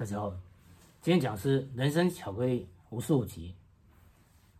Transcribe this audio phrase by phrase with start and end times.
[0.00, 0.30] 大家好，
[1.02, 3.54] 今天讲的是人生巧克力五十五集，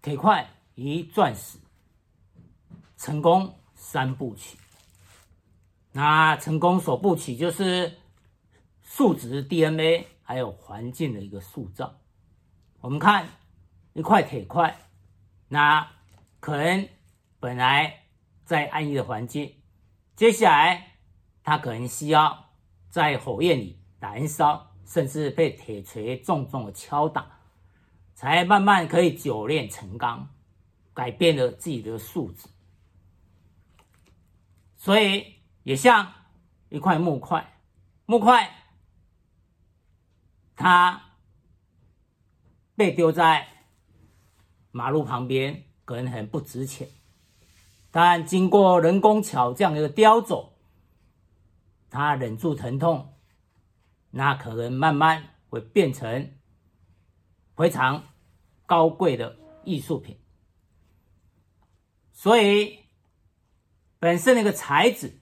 [0.02, 1.56] 铁块与钻石，
[2.98, 4.58] 成功三部曲。
[5.92, 7.96] 那成功首部曲就是
[8.82, 11.96] 数值 DNA，还有环境的一个塑造。
[12.82, 13.26] 我们看
[13.94, 14.76] 一块铁块，
[15.48, 15.90] 那
[16.40, 16.86] 可能
[17.38, 18.04] 本来
[18.44, 19.54] 在安逸的环境，
[20.14, 20.98] 接下来
[21.42, 22.50] 它可能需要
[22.90, 24.69] 在火焰里燃烧。
[24.90, 27.38] 甚至被铁锤重重的敲打，
[28.12, 30.28] 才慢慢可以久炼成钢，
[30.92, 32.48] 改变了自己的素质。
[34.76, 36.12] 所以也像
[36.70, 37.60] 一块木块，
[38.04, 38.52] 木块
[40.56, 41.00] 它
[42.74, 43.46] 被丢在
[44.72, 46.88] 马路旁边，可能很不值钱，
[47.92, 50.48] 但经过人工巧匠的雕琢，
[51.88, 53.14] 他忍住疼痛。
[54.10, 56.32] 那可能慢慢会变成
[57.56, 58.02] 非常
[58.66, 60.18] 高贵的艺术品，
[62.10, 62.78] 所以
[63.98, 65.20] 本身的一个材质，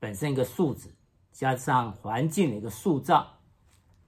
[0.00, 0.88] 本身一个素质，
[1.30, 3.40] 加上环境的一个塑造，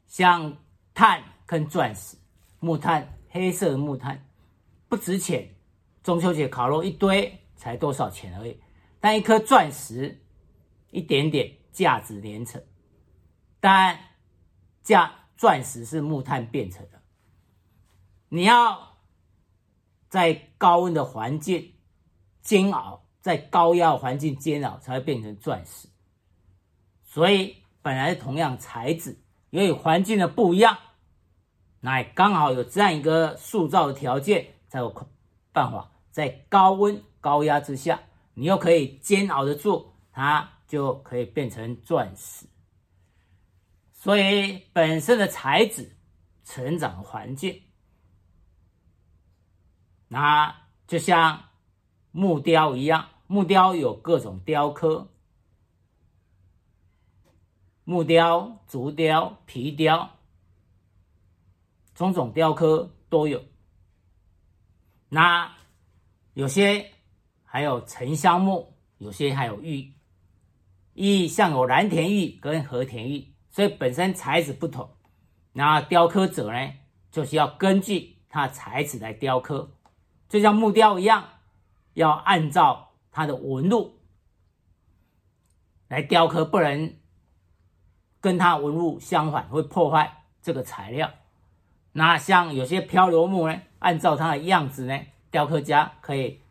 [0.06, 0.56] 像
[0.94, 2.16] 碳跟钻石，
[2.58, 4.27] 木炭，黑色的木炭
[4.88, 5.55] 不值钱，
[6.03, 8.60] 中秋节烤肉一堆才多少钱而已，
[8.98, 10.25] 但一颗钻石
[10.91, 12.60] 一点点价值连城，
[13.60, 14.08] 但。
[14.89, 17.03] 价钻石是木炭变成的，
[18.31, 18.97] 你要
[20.08, 21.75] 在高温的环境
[22.41, 25.89] 煎熬，在高压环境煎熬才会变成钻石。
[27.05, 30.78] 所以本来同样材质，由于环境的不一样，
[31.81, 34.89] 那刚好有这样一个塑造的条件，才有
[35.53, 38.00] 办法在高温高压之下，
[38.33, 42.47] 你又可以煎熬得住，它就可以变成钻石。
[44.00, 45.96] 所以本身的材质、
[46.44, 47.62] 成长环境，
[50.06, 50.54] 那
[50.86, 51.48] 就像
[52.12, 55.08] 木雕一样，木雕有各种雕刻，
[57.82, 60.08] 木雕、竹雕、皮雕，
[61.92, 63.44] 种种雕刻都有。
[65.08, 65.56] 那
[66.34, 66.92] 有些
[67.42, 69.92] 还有沉香木，有些还有玉，
[70.94, 73.28] 玉像有蓝田玉跟和田玉。
[73.50, 74.91] 所以本身材质不同，
[75.53, 76.72] 那雕刻者呢，
[77.10, 79.70] 就是要根据它材质来雕刻，
[80.28, 81.25] 就像木雕一样，
[81.94, 83.98] 要按照它的纹路
[85.88, 86.94] 来雕刻，不能
[88.20, 91.10] 跟它纹路相反，会破坏这个材料。
[91.92, 95.00] 那像有些漂流木呢，按照它的样子呢，
[95.31, 96.42] 雕刻家可以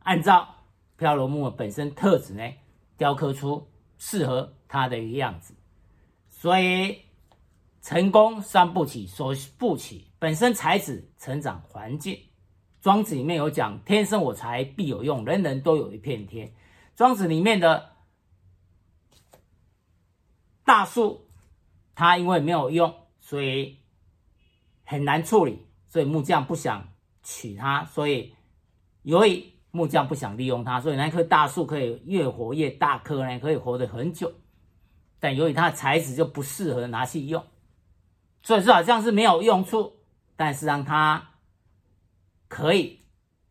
[0.00, 0.48] 按照
[0.96, 2.42] 漂流木本身特质呢，
[2.96, 3.68] 雕刻出
[3.98, 5.53] 适合它的一个样子。
[6.44, 6.98] 所以，
[7.80, 12.20] 成功三部曲，首部曲本身才子、成长环境。
[12.82, 16.52] 庄子里面有讲：“天生我材必有用，人人都有一片天。”
[16.94, 17.92] 庄子里面的
[20.66, 21.30] 大树，
[21.94, 23.78] 它因为没有用，所以
[24.84, 27.86] 很难处理，所以木匠不想取它。
[27.86, 28.34] 所以，
[29.00, 34.30] 由于木匠不想利用它，所以那棵大树可以越活越大棵呢，可以活得很久。
[35.24, 37.42] 但由于它的材质就不适合拿去用，
[38.42, 39.94] 所以说好像是没有用处，
[40.36, 41.30] 但是让它
[42.46, 43.00] 可以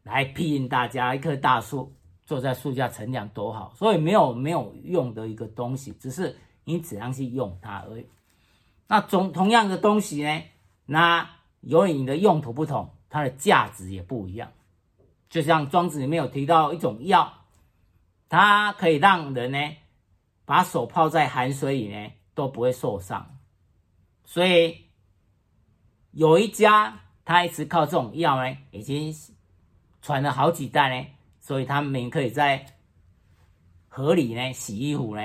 [0.03, 1.15] 来庇荫大家。
[1.15, 1.91] 一棵大树
[2.27, 8.05] 坐在树下乘凉多好，所以没有没有用的一个东西，只是你怎样去用它而已。
[8.85, 10.43] 那总同样的东西呢，
[10.85, 11.27] 那
[11.61, 14.51] 由于你的用途不同，它的价值也不一样。
[15.27, 17.33] 就像庄子里面有提到一种药，
[18.29, 19.57] 它可以让人呢。
[20.45, 23.37] 把手泡在寒水里呢，都不会受伤。
[24.25, 24.85] 所以
[26.11, 29.13] 有一家，他一直靠这种药呢，已经
[30.01, 31.07] 传了好几代呢。
[31.39, 32.65] 所以他们可以在
[33.89, 35.21] 河里呢洗衣服呢，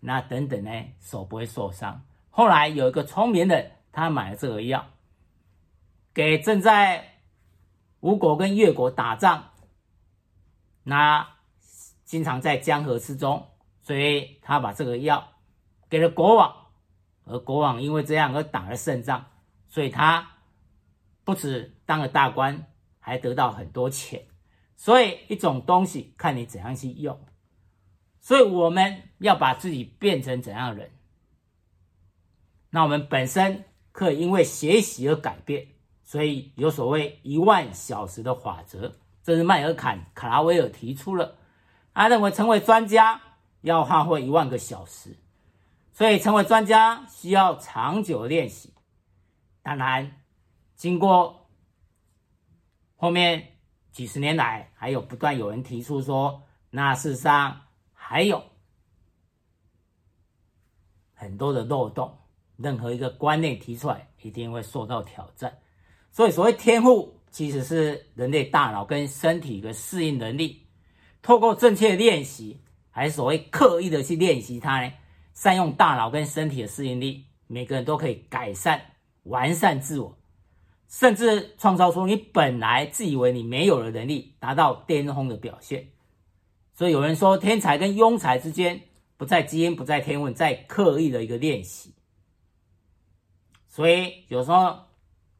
[0.00, 2.04] 那等等呢，手不会受伤。
[2.30, 4.86] 后来有一个聪明人，他买了这个药，
[6.12, 7.20] 给正在
[8.00, 9.50] 吴国跟越国打仗，
[10.82, 11.26] 那
[12.04, 13.48] 经常在江河之中。
[13.82, 15.32] 所以他把这个药
[15.90, 16.54] 给了国王，
[17.24, 19.26] 而国王因为这样而打了胜仗，
[19.68, 20.36] 所以他
[21.24, 22.66] 不止当了大官，
[23.00, 24.24] 还得到很多钱。
[24.76, 27.20] 所以一种东西看你怎样去用，
[28.20, 30.90] 所以我们要把自己变成怎样的人。
[32.70, 35.66] 那我们本身可以因为学习而改变，
[36.04, 38.92] 所以有所谓一万小时的法则，
[39.24, 41.36] 这是麦尔坎·卡拉维尔提出了。
[41.92, 43.20] 他认为成为专家。
[43.62, 45.16] 要花费一万个小时，
[45.92, 48.72] 所以成为专家需要长久练习。
[49.62, 50.20] 当然，
[50.76, 51.48] 经过
[52.96, 53.54] 后面
[53.90, 57.62] 几十年来，还有不断有人提出说，那事实上
[57.92, 58.42] 还有
[61.14, 62.18] 很多的漏洞。
[62.58, 65.58] 任何一个观念提出来，一定会受到挑战。
[66.12, 70.64] 所以，所谓天赋，其实是人类大脑跟身体的适应能力。
[71.22, 72.60] 透过正确练习，
[72.92, 74.92] 还是所谓刻意的去练习它呢？
[75.34, 78.80] 善用大脑跟身体的适应力，每个人都可以改善、
[79.24, 80.18] 完善自我，
[80.88, 85.88] 甚至创造出你本来自以为你没有的能力，达到巅峰的表现。
[86.74, 88.82] 所以有人说，天才跟庸才之间，
[89.16, 91.94] 不在基因，不在天分，在刻意的一个练习。
[93.68, 94.80] 所以有时候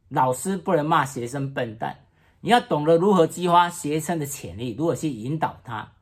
[0.08, 2.06] 老师不能骂学生笨蛋，
[2.40, 5.92] 你要懂得如何激发学生的潜力，如何去引导他。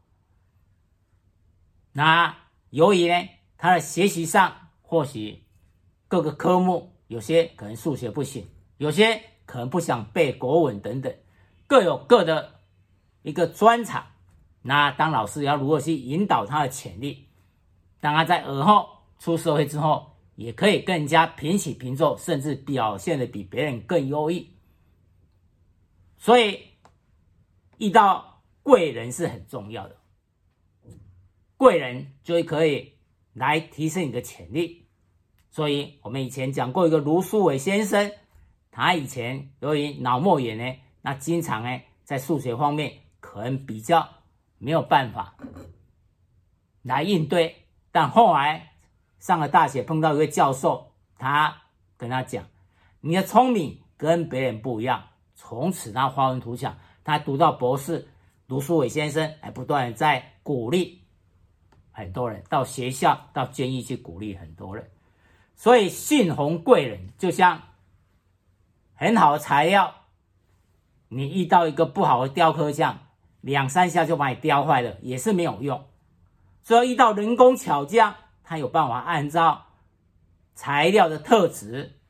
[1.93, 2.37] 那
[2.71, 5.45] 由于呢，他的学习上或许
[6.09, 8.47] 各个科目有些可能数学不行，
[8.79, 11.15] 有些可能不想背国文等等，
[11.67, 12.61] 各有各的
[13.23, 14.07] 一个专长。
[14.63, 17.29] 那当老师要如何去引导他的潜力，
[18.01, 18.89] 当他在尔后
[19.19, 20.09] 出社会之后。
[20.37, 24.51] 也可以更加平起平坐，甚至表现的比别人更优异。
[26.17, 26.61] 所以
[27.77, 29.97] 遇到贵人是很重要的，
[31.61, 32.95] 贵人就可以
[33.35, 34.87] 来提升你的潜力。
[35.51, 38.11] 所以我们以前讲过一个卢书伟先生，
[38.71, 44.09] 他以前由于脑膜炎呢，那经常呢在数学方面可能比较
[44.57, 45.37] 没有办法
[46.81, 48.69] 来应对，但后来。
[49.19, 51.55] 上了大学，碰到一位教授，他
[51.99, 52.47] 跟他讲
[53.03, 58.09] ：“你的聪明跟别人不一样。”从此他发愤图强，他读到博士。
[58.47, 61.00] 卢书伟先生还不断在鼓励
[61.93, 64.91] 很多人，到学校、到监狱去鼓励很多人。
[65.55, 67.63] 所以，信逢贵人就像
[68.95, 69.95] 很好的材料，
[71.09, 72.99] 你遇到一个不好的雕刻匠，
[73.41, 75.87] 两三下就把你雕坏了，也是没有用。
[76.63, 78.15] 所以，遇到人工巧匠。
[78.43, 79.67] 他有办法按照
[80.57, 82.01] 材料的特质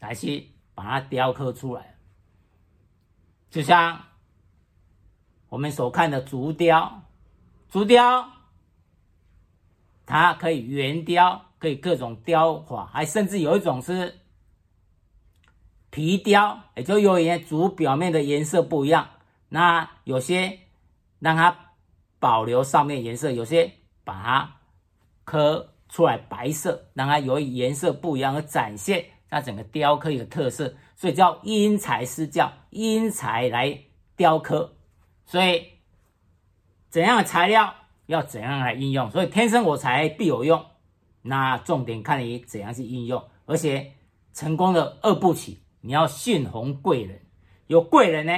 [0.00, 1.96] 来去把它雕刻出来，
[3.48, 4.02] 就像
[5.48, 7.04] 我们所看的竹雕，
[7.70, 8.30] 竹雕
[10.12, 14.20] 它可以圆雕，可以各种雕法，还甚至有一种是
[15.90, 19.08] 皮雕，也就由于竹表面的颜色不一样，
[19.48, 20.58] 那有些
[21.18, 21.56] 让它
[22.18, 23.72] 保留上面颜色，有些
[24.04, 24.56] 把它。
[25.24, 33.78] 刻出来白色，让它由于颜色不一样而展现它整个雕刻的特色，所以叫因材施教，因材来
[34.16, 34.74] 雕刻。
[35.24, 35.64] 所以
[36.90, 37.72] 怎样的材料
[38.12, 40.64] 要怎样来应用，所以天生我材必有用。
[41.22, 43.92] 那重点看你怎样去应用，而且
[44.32, 47.20] 成功的二部曲，你要信逢贵人，
[47.66, 48.32] 有贵人呢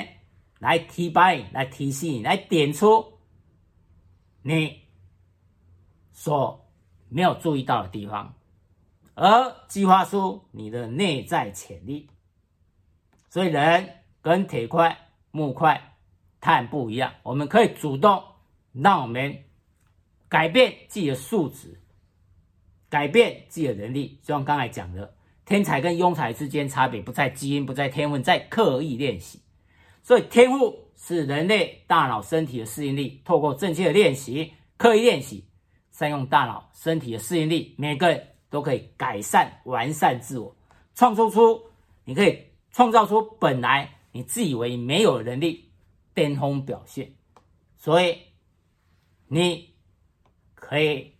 [0.58, 3.04] 来提拔你，来提醒你，来点出
[4.42, 4.80] 你
[6.12, 6.60] 所。
[7.10, 8.34] 没有注意到的地方，
[9.14, 12.10] 而激发出你的内在潜力。
[13.30, 13.88] 所以人
[14.20, 14.98] 跟铁块、
[15.30, 15.94] 木块、
[16.40, 18.20] 碳不一样，我们可以主动
[18.72, 19.44] 让我们
[20.28, 21.80] 改变自己的素质，
[22.88, 24.18] 改变自己的能力。
[24.22, 29.40] 就像刚才讲的，天才跟庸才之间差别不在基因，不在天分，在刻意练习。
[30.02, 35.44] 所以天赋是人类大脑、身体的适应力，透过正确的练习、刻意练习。
[35.90, 40.56] 善用大脑、身体的适应力，每个人都可以改善、完善自我，
[40.96, 41.62] 创造出
[42.04, 42.36] 你可以
[42.72, 45.70] 创造出本来你自以为没有能力，
[46.12, 47.14] 巅峰表现。
[47.76, 48.19] 所以
[49.28, 49.73] 你
[50.74, 51.14] 可以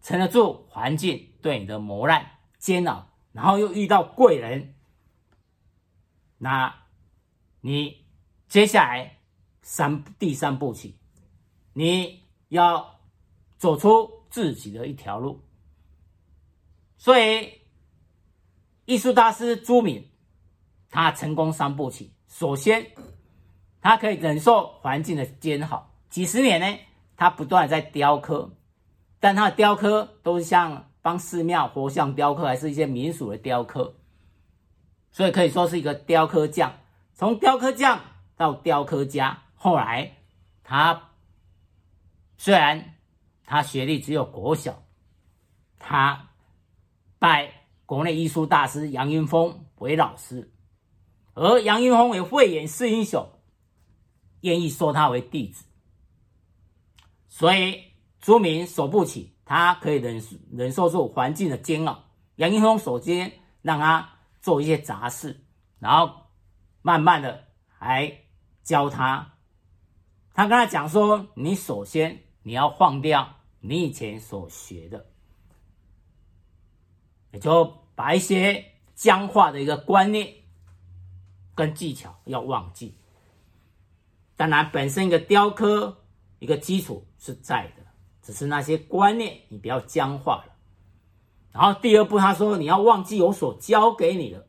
[0.00, 4.74] 撑得住环境对你的磨难、煎熬，然后又遇到贵人，
[6.38, 6.72] 那
[7.60, 8.04] 你
[8.46, 9.18] 接下来
[9.62, 10.96] 三第三步棋，
[11.72, 12.90] 你要。
[13.58, 15.40] 走出自己的一条路，
[16.98, 17.60] 所以
[18.86, 20.10] 艺术大师朱敏，
[20.90, 22.12] 他成功三步棋。
[22.26, 22.90] 首先，
[23.80, 26.76] 他可以忍受环境的煎熬，几十年呢，
[27.22, 28.50] 他不断在雕刻，
[29.20, 33.94] 但他的雕刻都是像帮寺庙佛像雕刻，还是一些民俗的雕刻，
[35.12, 36.80] 所以可以说是一个雕刻匠。
[37.14, 38.00] 从雕刻匠
[38.36, 40.16] 到雕刻家，后来
[40.64, 41.10] 他
[42.36, 42.88] 虽然。
[43.44, 44.82] 他学历只有国小，
[45.78, 46.30] 他
[47.18, 50.50] 拜国内艺术大师杨云峰为老师，
[51.34, 53.28] 而杨云峰为慧眼识英雄，
[54.40, 55.64] 愿意收他为弟子。
[57.32, 57.82] 所以
[58.20, 60.22] 朱铭首部曲，他可以忍
[60.52, 62.04] 忍受住环境的煎熬。
[62.34, 64.06] 杨云峰首先让他
[64.42, 65.42] 做一些杂事，
[65.78, 66.26] 然后
[66.82, 68.18] 慢慢的还
[68.62, 69.32] 教他。
[70.34, 75.06] 他跟他讲说：“你首先你要放掉你以前所学的，
[77.30, 78.62] 也就把一些
[78.94, 80.30] 僵化的一个观念
[81.54, 82.94] 跟技巧要忘记。
[84.36, 86.04] 当然，本身一个雕刻
[86.38, 87.84] 一个基础是在的，
[88.20, 90.52] 只是那些观念你不要僵化了。”
[91.54, 94.48] 然后第二步，他说：“你要忘记我所教给你的。”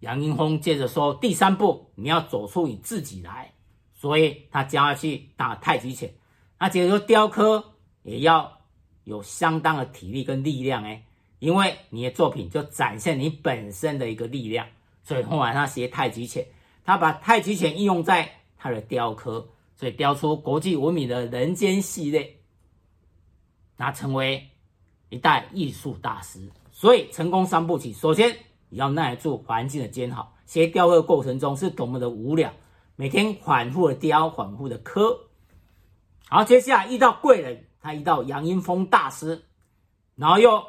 [0.00, 3.52] 杨英风接着说：“第三步，你要走出你自己来。”
[3.94, 6.14] 所以他教他去打太极拳。
[6.58, 8.60] 那接着说，雕刻也要
[9.04, 11.04] 有相当的体力跟力量哎，
[11.40, 14.66] 因为你的作品就展现你本身的一个力量。
[15.02, 16.46] 所以后来他学太极拳，
[16.84, 19.48] 他把太极拳应用在他的雕刻，
[19.78, 22.40] 所以雕出国际闻名的人间系列。
[23.76, 24.50] 那成为
[25.08, 28.36] 一代艺术大师，所以成功三部曲，首先
[28.68, 32.52] 你要耐得住环境的煎熬，学雕刻过程中是多么的无聊，
[32.96, 35.28] 每天反复的雕，反复的刻。
[36.28, 39.44] 好，接下来遇到贵人，他遇到杨英风大师，
[40.16, 40.62] 然后又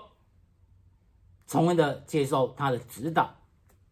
[1.48, 3.36] 充分的接受他的指导，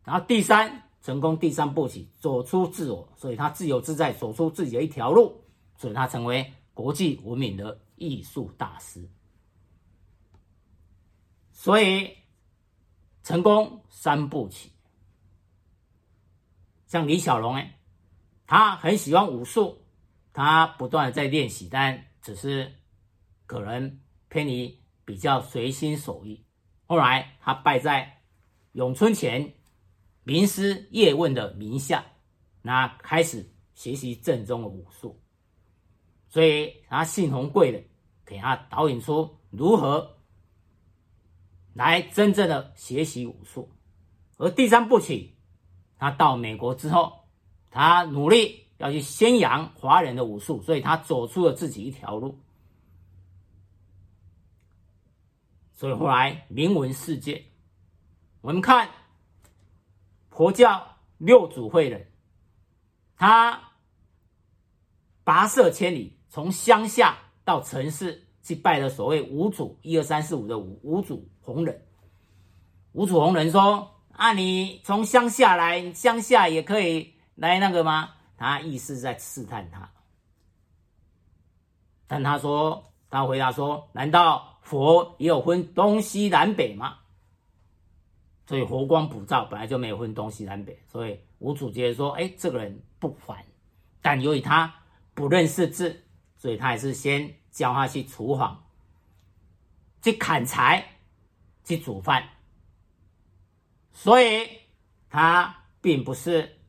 [0.04, 5.44] 然后第三成功第三步起，走出自我，所以他自由自在，走出自己的一条路，
[5.77, 7.80] 所以他成为国际闻名的。
[8.00, 9.10] 艺术大师，
[11.51, 12.16] 所以
[13.24, 14.72] 成功三步起。
[16.86, 17.80] 像李小龙哎，
[18.46, 19.82] 他很喜欢武术，
[20.32, 22.72] 他不断的在练习，但只是
[23.48, 24.00] 可能
[24.30, 26.46] 偏离比较随心所欲。
[26.86, 28.22] 后来他拜在
[28.74, 29.56] 咏春拳
[30.28, 32.06] 名师叶问的名下，
[32.62, 35.18] 那开始学习正宗的武术。
[36.28, 37.86] 所以他幸逢贵人，
[38.26, 40.18] 给他导引出如何
[41.74, 43.72] 来真正的学习武术。
[44.36, 45.34] 而第三部曲，
[45.98, 47.30] 他到美国之后，
[47.72, 52.38] 他努力要去宣扬华人的武术，所以他走出了自己一条路。
[55.72, 57.46] 所以后来名闻世界。
[58.42, 58.90] 我们看
[60.38, 60.86] 佛教
[61.17, 62.00] 六祖慧能，
[63.15, 63.60] 他
[65.25, 66.15] 跋涉千里。
[66.29, 71.84] 从乡下到城市去拜了所谓五祖，一二三四五的五五祖弘忍。
[72.91, 79.89] 五祖弘忍说：“啊，你从乡下来，乡下也可以来那个吗？”他意思在试探他。
[82.06, 87.00] 但他说，他回答说：“难道佛也有分东西南北吗？”
[88.48, 90.80] 所以佛光普照，本来就没有分东西南北。
[90.88, 93.46] 所以五祖接着说：“哎，这个人不凡，
[94.01, 94.74] 但由于他
[95.13, 96.04] 不认识字。”
[96.39, 98.63] 所以他还是先教他去厨房，
[100.04, 101.00] 去砍柴，
[101.63, 102.30] 去煮饭。
[103.92, 104.48] 所以
[105.10, 106.60] 他并不是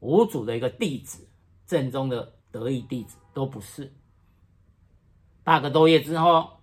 [0.00, 1.28] 五祖的一个弟子，
[1.64, 3.94] 正宗的得意弟子都不是。
[5.44, 6.58] 八个多月之后，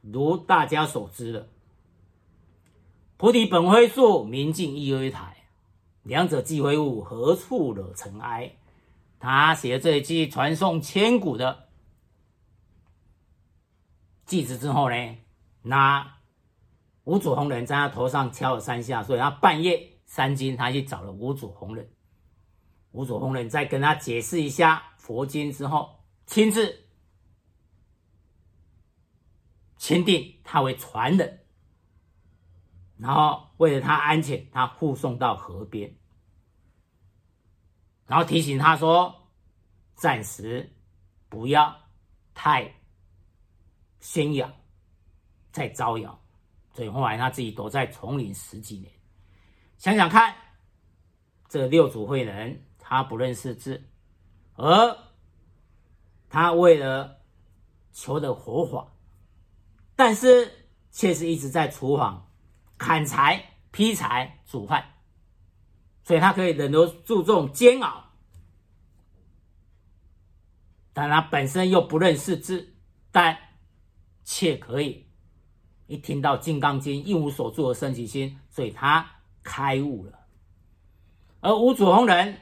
[0.00, 1.48] 如大家所知的，
[3.18, 5.48] 菩提本非树，明镜亦非台，
[6.04, 8.54] 两者既非物，何处惹尘埃？
[9.18, 11.68] 他写了这一句传颂千古的。
[14.24, 15.16] 句子之后呢，
[15.62, 16.18] 那
[17.02, 21.90] 五祖弘忍在他头上敲了三下，所以他半夜三更，他去找了五祖弘忍。
[22.92, 26.84] 五祖弘忍再跟他解释一下佛经之后，亲自
[29.76, 31.40] 钦定他为传人，
[32.98, 35.96] 然后为了他安全，他护送到河边，
[38.06, 39.28] 然后提醒他说：
[39.94, 40.72] 暂时
[41.28, 41.74] 不要
[42.34, 42.74] 太。
[44.00, 44.54] 宣扬，
[45.50, 46.22] 再招摇，
[46.72, 48.92] 所以后来他自己躲在丛林十几年。
[49.76, 50.36] 想想看，
[51.48, 53.90] 这六祖慧能他不认识字，
[54.54, 54.96] 而
[56.28, 57.18] 他为了
[57.92, 58.86] 求得佛法，
[59.96, 62.27] 但是却是一直在厨房
[62.78, 64.94] 砍柴、劈柴、煮饭，
[66.04, 68.04] 所以他可以忍得住这种煎熬，
[70.94, 72.74] 但他本身又不认识字，
[73.12, 73.36] 但。
[74.30, 75.06] 却可以
[75.86, 79.10] 一听到《金刚经》，一无所住而生其心，所以他
[79.42, 80.18] 开悟了。
[81.40, 82.38] 而五祖弘忍，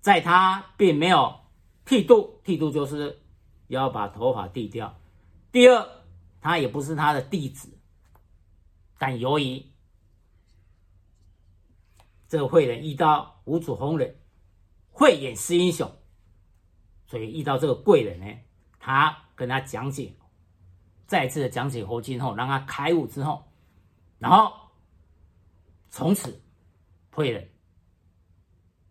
[0.00, 1.40] 在他并没有
[1.84, 3.20] 剃度，剃度就是
[3.66, 4.98] 要把头发剃掉。
[5.52, 5.86] 第二，
[6.40, 7.77] 他也不是他的弟子，
[8.98, 9.64] 但由于
[12.28, 14.20] 这个慧人遇到五祖弘忍，
[14.90, 15.90] 慧眼识英雄，
[17.06, 18.26] 所以遇到这个贵人呢，
[18.78, 20.14] 他跟他讲解。
[21.06, 23.50] 再次的讲解佛经后，让他开悟之后，
[24.18, 24.52] 然后
[25.88, 26.42] 从此
[27.10, 27.50] 慧人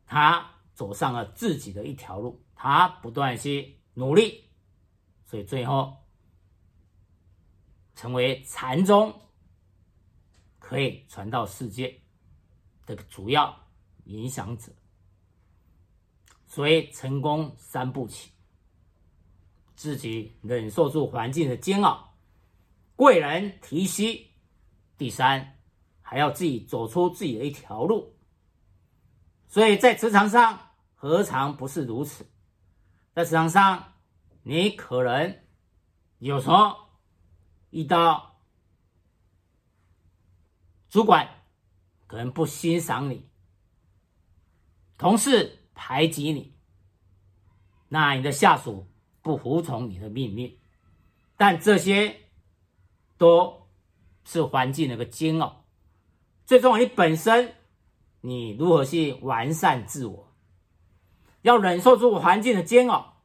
[0.07, 4.49] 他走上了自己的一条路，他不断去努力，
[5.25, 5.95] 所以最后
[7.93, 9.13] 成为禅宗
[10.67, 12.01] 可以传到世界
[12.85, 13.57] 的主要
[14.03, 14.69] 影响者。
[16.45, 18.31] 所以成功三步起，
[19.77, 22.17] 自己忍受住环境的煎熬，
[22.97, 24.29] 贵人提携，
[24.97, 25.57] 第三
[26.01, 28.17] 还要自己走出自己的一条路。
[29.47, 32.29] 所以在职场上何尝不是如此？
[33.13, 33.93] 在职场上，
[34.43, 35.39] 你可能
[36.19, 36.75] 有时候
[37.69, 38.36] 遇到
[40.89, 41.29] 主管
[42.07, 43.27] 可能不欣赏你，
[44.97, 45.53] 同事。
[45.79, 46.55] 排挤你，
[47.87, 48.87] 那你的下属
[49.21, 50.57] 不服从你的命令，
[51.37, 52.19] 但这些
[53.15, 53.67] 都
[54.23, 55.67] 是环境的一个煎熬。
[56.47, 57.53] 最重要，你本身
[58.21, 60.33] 你如何去完善自我，
[61.43, 63.21] 要忍受住环境的煎熬，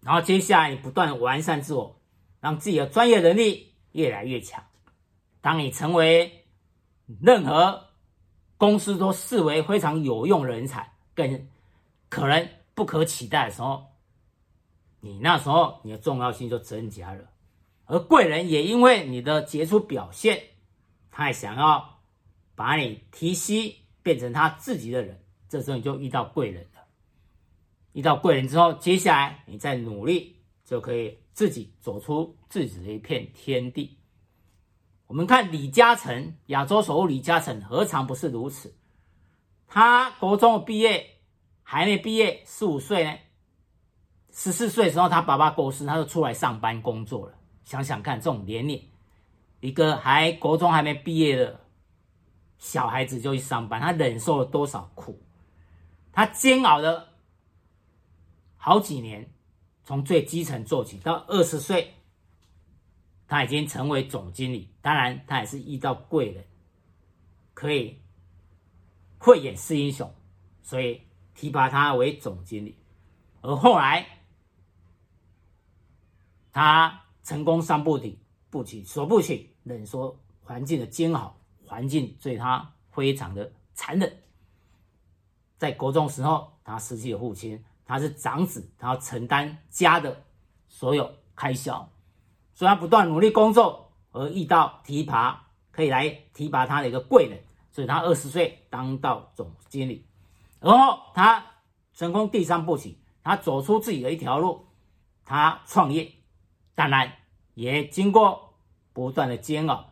[0.00, 2.00] 然后接下来你不断完善自我，
[2.40, 4.64] 让自己的专业能力越来越强。
[5.40, 6.44] 当你成为
[7.20, 7.88] 任何
[8.56, 10.92] 公司都视为非常有用人才。
[11.12, 11.48] 更
[12.08, 13.84] 可能不可取代的时候，
[15.00, 17.30] 你那时候你的重要性就增加了，
[17.84, 20.42] 而贵人也因为你的杰出表现，
[21.10, 22.00] 他也想要
[22.54, 26.80] 把你提携变成他自己的人，这时候你就遇到贵人了。
[27.92, 33.98] 遇到贵人之后，接下来你再努力，就可以自己走出自己的一片天地。
[35.10, 38.72] 我们看李嘉诚，亚洲首富李嘉诚，何尝不是如此？
[39.66, 41.04] 他国中毕业
[41.64, 43.18] 还没毕业，十五岁呢，
[44.30, 47.34] 十四岁的时候，他爸爸过世，他就出来上班工作了。
[47.64, 48.88] 想想看，这种年龄，
[49.58, 51.58] 一个还国中还没毕业的
[52.58, 55.20] 小孩子就去上班，他忍受了多少苦？
[56.12, 57.08] 他煎熬了
[58.56, 59.28] 好几年，
[59.82, 61.94] 从最基层做起，到二十岁，
[63.30, 64.68] 他已经成为总经理。
[64.82, 66.44] 当然，他也是遇到贵人，
[67.54, 68.00] 可以。
[69.18, 70.12] 慧眼识英雄，
[70.62, 72.76] 所以提拔他为总经理。
[73.40, 74.04] 而后来，
[76.50, 78.18] 他成功三部曲，
[78.50, 84.22] 部曲首部曲忍受环境的煎熬，环境对他非常的残忍。
[85.56, 90.24] 在国中时候，他失去了父亲，他是长子，他要承担家的
[90.66, 91.88] 所有开销，
[92.60, 97.40] 所以他不断努力工作，而遇到提拔可以来提拔他的一个贵人。
[97.70, 100.04] 所以他二十岁当到总经理，
[100.60, 101.42] 然后他
[101.94, 104.66] 成功第三步曲，他走出自己的一条路，
[105.24, 106.12] 他创业，
[106.74, 107.10] 当然
[107.54, 108.52] 也经过
[108.92, 109.90] 不断的煎熬，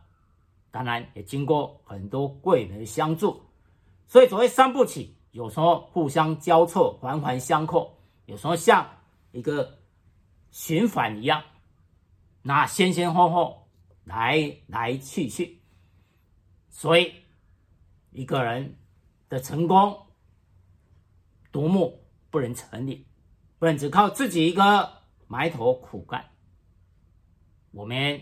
[0.69, 3.41] 当然也经过很多贵人的相助。
[4.07, 7.95] 所以所谓三部曲，有时候互相交错，环环相扣；
[8.27, 8.87] 有时候像
[9.31, 9.79] 一个
[10.51, 11.41] 循环一样，
[12.49, 13.69] 那先先后后，
[14.05, 15.61] 来来去去，
[16.69, 17.13] 所以。
[18.11, 18.75] 一个人
[19.29, 20.07] 的成功，
[21.51, 23.05] 独木不能成林，
[23.59, 26.31] 不能只靠自己一个埋头苦干。
[27.69, 28.19] 我们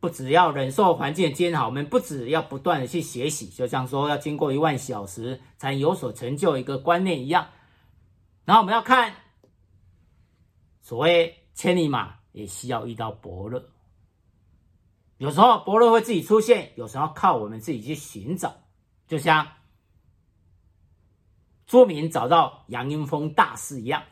[0.00, 7.50] 不只要忍受环境的煎熬，我们不只要不断的去学习，就像说要经过一万小时才有所成就一个观念一样。
[8.44, 9.14] 然后我们要看，
[10.82, 13.64] 所谓千里马也需要遇到伯乐，
[15.18, 18.52] 有时候伯乐会自己出现，有时候靠我们自己去寻找。
[19.06, 19.46] 就像
[21.64, 24.02] 朱铭找到杨英风大师一样，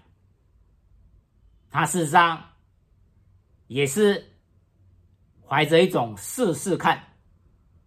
[1.68, 2.50] 他事实上
[3.66, 4.24] 也是
[5.44, 7.02] 怀着一种试试看，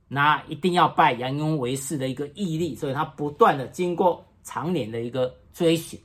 [0.10, 5.98] 那一定要拜杨英为师的一个毅力，所以他不断的经过长年的一个追寻，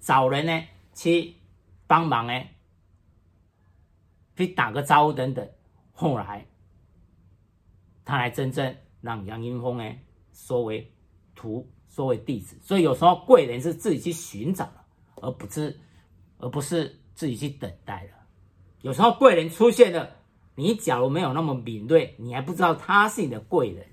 [0.00, 1.34] 找人呢去
[1.86, 2.44] 帮忙呢，
[4.36, 5.48] 去打个招呼等等，
[5.92, 6.46] 后来
[8.04, 9.94] 他才真正让杨英峰呢。
[10.36, 10.92] 收为
[11.36, 14.84] 徒，收为弟子，所以有时候贵人是自己去寻找的，
[15.22, 15.78] 而不是，
[16.38, 18.12] 而不是自己去等待的。
[18.80, 20.16] 有时候贵人出现了，
[20.56, 23.86] 你假如没有那么敏锐，你还不知道他是你的贵人。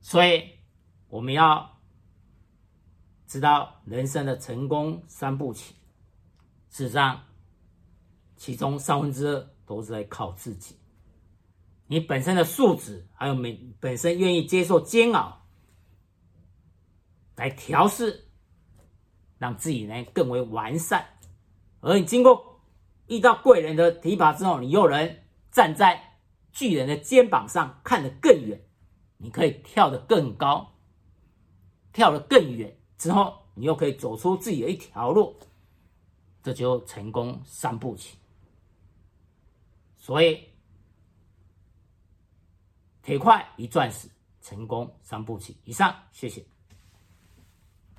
[0.00, 0.52] 所以
[1.08, 1.78] 我们要
[3.26, 5.74] 知道人生的成功三部曲，
[6.70, 7.24] 事实上，
[8.40, 10.74] 其中三分之二都是在靠自己。
[11.86, 15.42] 你本身的素质，还有每本身愿意接受煎熬，
[17.36, 18.28] 来调试，
[19.36, 21.06] 让自己呢更为完善。
[21.80, 22.62] 而你经过
[23.08, 25.18] 遇到贵人的提拔之后，你又能
[25.50, 26.16] 站在
[26.50, 28.58] 巨人的肩膀上看得更远，
[29.18, 30.66] 你可以跳得更高，
[31.92, 35.36] 跳得更远，之后你又可以走出自己的一条路，
[36.42, 38.16] 这就成功三步棋。
[40.00, 40.48] 所以，
[43.02, 44.08] 铁块一钻石，
[44.40, 45.56] 成功三步棋。
[45.64, 46.42] 以上，谢谢。